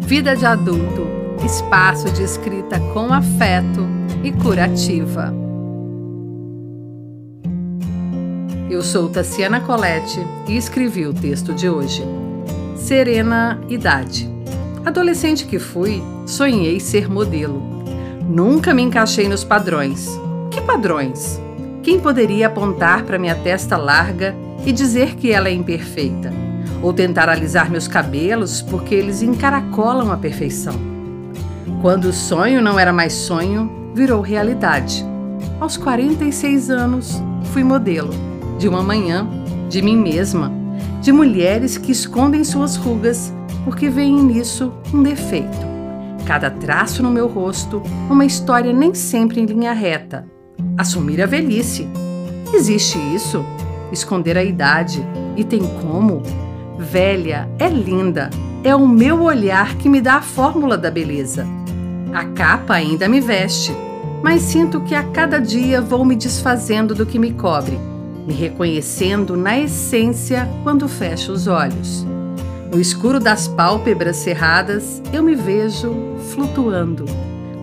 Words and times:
Vida 0.00 0.36
de 0.36 0.44
Adulto 0.44 1.14
espaço 1.44 2.10
de 2.10 2.22
escrita 2.22 2.80
com 2.92 3.12
afeto 3.12 3.86
e 4.22 4.32
curativa. 4.32 5.34
Eu 8.70 8.82
sou 8.82 9.08
Tassiana 9.10 9.60
Colette 9.60 10.18
e 10.48 10.56
escrevi 10.56 11.06
o 11.06 11.12
texto 11.12 11.52
de 11.52 11.68
hoje. 11.68 12.02
Serena 12.76 13.60
Idade. 13.68 14.28
Adolescente 14.84 15.46
que 15.46 15.58
fui, 15.58 16.02
sonhei 16.26 16.80
ser 16.80 17.10
modelo. 17.10 17.62
Nunca 18.26 18.72
me 18.72 18.82
encaixei 18.82 19.28
nos 19.28 19.44
padrões. 19.44 20.08
Que 20.50 20.60
padrões? 20.60 21.40
Quem 21.82 22.00
poderia 22.00 22.46
apontar 22.46 23.04
para 23.04 23.18
minha 23.18 23.34
testa 23.34 23.76
larga 23.76 24.34
e 24.64 24.72
dizer 24.72 25.14
que 25.14 25.30
ela 25.30 25.48
é 25.48 25.52
imperfeita? 25.52 26.32
Ou 26.82 26.92
tentar 26.92 27.28
alisar 27.28 27.70
meus 27.70 27.88
cabelos 27.88 28.62
porque 28.62 28.94
eles 28.94 29.22
encaracolam 29.22 30.10
a 30.12 30.16
perfeição? 30.16 30.74
Quando 31.80 32.06
o 32.06 32.12
sonho 32.12 32.62
não 32.62 32.78
era 32.78 32.92
mais 32.92 33.12
sonho, 33.12 33.70
virou 33.94 34.20
realidade. 34.20 35.04
Aos 35.60 35.76
46 35.76 36.70
anos, 36.70 37.22
fui 37.52 37.62
modelo 37.62 38.10
de 38.58 38.68
uma 38.68 38.82
manhã, 38.82 39.26
de 39.68 39.82
mim 39.82 39.96
mesma, 39.96 40.52
de 41.00 41.12
mulheres 41.12 41.76
que 41.76 41.92
escondem 41.92 42.44
suas 42.44 42.76
rugas 42.76 43.32
porque 43.64 43.88
veem 43.88 44.22
nisso 44.22 44.72
um 44.92 45.02
defeito. 45.02 45.74
Cada 46.26 46.50
traço 46.50 47.02
no 47.02 47.10
meu 47.10 47.26
rosto, 47.26 47.82
uma 48.08 48.24
história 48.24 48.72
nem 48.72 48.94
sempre 48.94 49.40
em 49.40 49.44
linha 49.44 49.72
reta. 49.72 50.26
Assumir 50.76 51.20
a 51.20 51.26
velhice. 51.26 51.86
Existe 52.52 52.98
isso? 53.14 53.44
Esconder 53.92 54.38
a 54.38 54.44
idade. 54.44 55.04
E 55.36 55.44
tem 55.44 55.60
como? 55.82 56.22
Velha 56.78 57.48
é 57.58 57.68
linda. 57.68 58.30
É 58.64 58.74
o 58.74 58.86
meu 58.86 59.22
olhar 59.22 59.76
que 59.76 59.88
me 59.88 60.00
dá 60.00 60.14
a 60.14 60.22
fórmula 60.22 60.76
da 60.76 60.90
beleza. 60.90 61.46
A 62.12 62.24
capa 62.24 62.74
ainda 62.74 63.08
me 63.08 63.20
veste, 63.20 63.72
mas 64.22 64.42
sinto 64.42 64.80
que 64.80 64.94
a 64.94 65.02
cada 65.02 65.38
dia 65.38 65.80
vou 65.80 66.04
me 66.04 66.16
desfazendo 66.16 66.94
do 66.94 67.06
que 67.06 67.18
me 67.18 67.32
cobre, 67.32 67.78
me 68.26 68.32
reconhecendo 68.32 69.36
na 69.36 69.58
essência 69.58 70.48
quando 70.62 70.88
fecho 70.88 71.32
os 71.32 71.46
olhos. 71.46 72.06
No 72.72 72.80
escuro 72.80 73.20
das 73.20 73.46
pálpebras 73.46 74.16
cerradas, 74.16 75.00
eu 75.12 75.22
me 75.22 75.36
vejo 75.36 75.94
flutuando. 76.32 77.04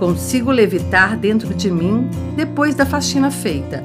Consigo 0.00 0.50
levitar 0.50 1.16
dentro 1.16 1.54
de 1.54 1.70
mim 1.70 2.10
depois 2.34 2.74
da 2.74 2.84
faxina 2.84 3.30
feita. 3.30 3.84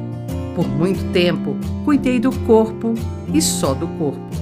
Por 0.55 0.67
muito 0.67 1.03
tempo, 1.11 1.55
cuidei 1.85 2.19
do 2.19 2.31
corpo 2.39 2.95
e 3.33 3.41
só 3.41 3.73
do 3.73 3.87
corpo. 3.87 4.40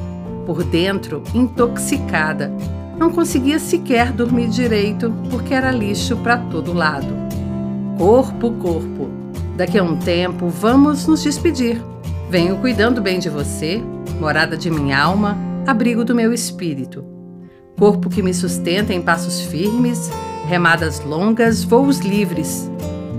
Por 0.49 0.63
dentro, 0.63 1.21
intoxicada, 1.35 2.51
não 2.97 3.11
conseguia 3.11 3.59
sequer 3.59 4.11
dormir 4.11 4.49
direito 4.49 5.13
porque 5.29 5.53
era 5.53 5.69
lixo 5.69 6.17
para 6.17 6.37
todo 6.37 6.73
lado. 6.73 7.13
Corpo, 7.99 8.51
corpo. 8.53 9.11
Daqui 9.55 9.77
a 9.77 9.83
um 9.83 9.97
tempo 9.97 10.47
vamos 10.47 11.05
nos 11.05 11.21
despedir. 11.21 11.79
Venho 12.31 12.57
cuidando 12.57 12.99
bem 12.99 13.19
de 13.19 13.29
você, 13.29 13.79
morada 14.19 14.57
de 14.57 14.71
minha 14.71 14.99
alma, 14.99 15.37
abrigo 15.67 16.03
do 16.03 16.15
meu 16.15 16.33
espírito. 16.33 17.05
Corpo 17.77 18.09
que 18.09 18.23
me 18.23 18.33
sustenta 18.33 18.91
em 18.91 19.03
passos 19.03 19.41
firmes, 19.41 20.09
remadas 20.47 20.99
longas, 21.01 21.63
voos 21.63 21.99
livres. 21.99 22.67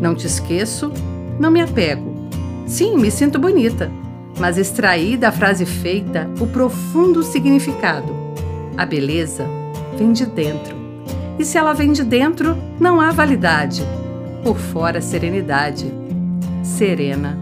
Não 0.01 0.17
te 0.17 0.27
esqueço, 0.27 0.93
não 1.39 1.53
me 1.53 1.61
apego. 1.61 2.29
Sim, 2.67 2.97
me 2.97 3.09
sinto 3.09 3.39
bonita, 3.39 3.89
mas 4.41 4.57
extraí 4.57 5.17
da 5.17 5.31
frase 5.31 5.67
feita 5.67 6.29
o 6.41 6.47
profundo 6.47 7.23
significado. 7.23 8.13
A 8.77 8.87
beleza 8.87 9.47
vem 9.97 10.13
de 10.13 10.25
dentro. 10.25 10.75
E 11.39 11.45
se 11.45 11.59
ela 11.59 11.75
vem 11.75 11.93
de 11.93 12.03
dentro, 12.03 12.57
não 12.81 13.01
há 13.01 13.13
validade. 13.13 13.83
Por 14.43 14.57
fora, 14.57 15.01
serenidade. 15.01 15.93
Serena 16.63 17.39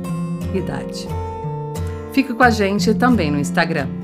idade. 0.52 1.06
Fique 2.12 2.34
com 2.34 2.42
a 2.42 2.50
gente 2.50 2.92
também 2.94 3.30
no 3.30 3.38
Instagram. 3.38 3.97